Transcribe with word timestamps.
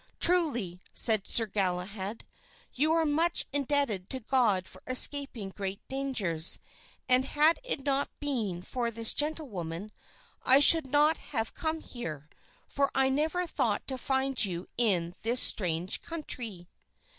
"Truly," 0.19 0.81
said 0.95 1.27
Sir 1.27 1.45
Galahad, 1.45 2.25
"you 2.73 2.91
are 2.91 3.05
much 3.05 3.45
indebted 3.53 4.09
to 4.09 4.19
God 4.19 4.67
for 4.67 4.81
escaping 4.87 5.49
great 5.49 5.79
dangers; 5.87 6.57
and 7.07 7.23
had 7.23 7.59
it 7.63 7.85
not 7.85 8.09
been 8.19 8.63
for 8.63 8.89
this 8.89 9.13
gentlewoman, 9.13 9.91
I 10.43 10.59
should 10.59 10.87
not 10.87 11.17
have 11.17 11.53
come 11.53 11.81
here; 11.81 12.27
for 12.67 12.89
I 12.95 13.09
never 13.09 13.45
thought 13.45 13.85
to 13.89 13.97
find 13.99 14.43
you 14.43 14.65
in 14.75 15.13
this 15.21 15.39
strange 15.39 16.01
country." 16.01 16.67